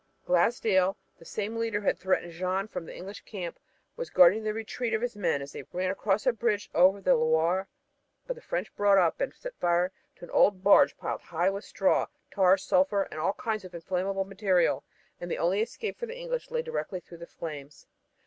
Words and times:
Glasdale, 0.25 0.97
the 1.19 1.25
same 1.25 1.57
leader 1.57 1.81
who 1.81 1.85
had 1.85 1.99
threatened 1.99 2.31
Jeanne 2.31 2.67
from 2.67 2.87
the 2.87 2.95
English 2.95 3.21
camp, 3.21 3.59
was 3.95 4.09
guarding 4.09 4.41
the 4.41 4.51
retreat 4.51 4.95
of 4.95 5.01
his 5.03 5.15
men 5.15 5.43
as 5.43 5.51
they 5.51 5.61
ran 5.73 5.91
across 5.91 6.25
a 6.25 6.33
bridge 6.33 6.71
over 6.73 6.99
the 6.99 7.13
Loire, 7.13 7.67
but 8.25 8.35
the 8.35 8.41
French 8.41 8.75
brought 8.75 8.97
up 8.97 9.21
and 9.21 9.31
set 9.31 9.53
fire 9.59 9.91
to 10.15 10.25
an 10.25 10.31
old 10.31 10.63
barge 10.63 10.97
piled 10.97 11.21
high 11.21 11.51
with 11.51 11.65
straw, 11.65 12.07
tar, 12.31 12.57
sulphur 12.57 13.03
and 13.11 13.19
all 13.19 13.33
kinds 13.33 13.63
of 13.63 13.75
inflammable 13.75 14.25
material, 14.25 14.83
and 15.19 15.29
the 15.29 15.37
only 15.37 15.61
escape 15.61 15.99
for 15.99 16.07
the 16.07 16.17
English 16.17 16.49
lay 16.49 16.63
directly 16.63 16.99
through 16.99 17.19
the 17.19 17.27
flames. 17.27 17.85